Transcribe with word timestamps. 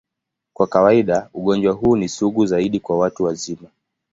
Kwa 0.53 0.67
kawaida, 0.67 1.29
ugonjwa 1.33 1.73
huu 1.73 1.95
ni 1.95 2.09
sugu 2.09 2.45
zaidi 2.45 2.79
kwa 2.79 2.97
watu 2.97 3.23
wazima. 3.23 3.67